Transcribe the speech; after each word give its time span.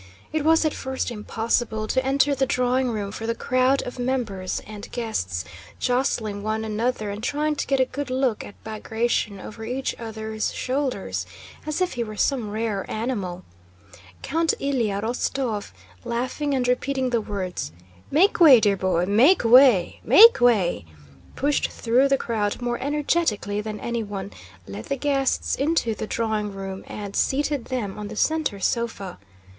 It 0.33 0.43
was 0.43 0.65
at 0.65 0.73
first 0.73 1.11
impossible 1.11 1.87
to 1.87 2.03
enter 2.03 2.33
the 2.33 2.47
drawing 2.47 2.89
room 2.89 3.09
door 3.11 3.11
for 3.11 3.27
the 3.27 3.35
crowd 3.35 3.83
of 3.83 3.99
members 3.99 4.59
and 4.65 4.91
guests 4.91 5.45
jostling 5.79 6.41
one 6.41 6.65
another 6.65 7.11
and 7.11 7.21
trying 7.21 7.55
to 7.57 7.67
get 7.67 7.79
a 7.79 7.85
good 7.85 8.09
look 8.09 8.43
at 8.43 8.55
Bagratión 8.63 9.39
over 9.39 9.63
each 9.63 9.93
other's 9.99 10.51
shoulders, 10.55 11.27
as 11.67 11.81
if 11.81 11.93
he 11.93 12.03
were 12.03 12.17
some 12.17 12.49
rare 12.49 12.83
animal. 12.89 13.43
Count 14.23 14.55
Ilyá 14.59 15.03
Rostóv, 15.03 15.69
laughing 16.03 16.55
and 16.55 16.67
repeating 16.67 17.11
the 17.11 17.21
words, 17.21 17.71
"Make 18.09 18.39
way, 18.39 18.59
dear 18.59 18.77
boy! 18.77 19.05
Make 19.05 19.43
way, 19.43 19.99
make 20.03 20.41
way!" 20.41 20.83
pushed 21.35 21.69
through 21.69 22.07
the 22.07 22.17
crowd 22.17 22.59
more 22.59 22.79
energetically 22.79 23.61
than 23.61 23.79
anyone, 23.79 24.31
led 24.67 24.85
the 24.85 24.97
guests 24.97 25.53
into 25.53 25.93
the 25.93 26.07
drawing 26.07 26.51
room, 26.51 26.83
and 26.87 27.15
seated 27.15 27.65
them 27.65 27.99
on 27.99 28.07
the 28.07 28.15
center 28.15 28.59
sofa. 28.59 29.19